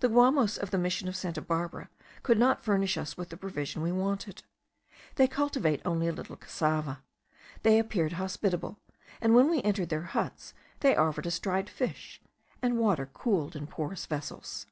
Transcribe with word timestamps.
The 0.00 0.08
Guamos 0.08 0.58
of 0.58 0.72
the 0.72 0.78
mission 0.78 1.06
of 1.06 1.14
Santa 1.14 1.40
Barbara 1.40 1.90
could 2.24 2.38
not 2.40 2.60
furnish 2.64 2.98
us 2.98 3.16
with 3.16 3.28
the 3.28 3.36
provision 3.36 3.82
we 3.82 3.92
wanted. 3.92 4.42
They 5.14 5.28
cultivate 5.28 5.80
only 5.84 6.08
a 6.08 6.12
little 6.12 6.34
cassava. 6.34 7.04
They 7.62 7.78
appeared 7.78 8.14
hospitable; 8.14 8.80
and 9.20 9.32
when 9.32 9.48
we 9.48 9.62
entered 9.62 9.90
their 9.90 10.06
huts, 10.10 10.54
they 10.80 10.96
offered 10.96 11.28
us 11.28 11.38
dried 11.38 11.70
fish, 11.70 12.20
and 12.60 12.78
water 12.80 13.06
cooled 13.14 13.54
in 13.54 13.68
porous 13.68 14.06
vessels. 14.06 14.66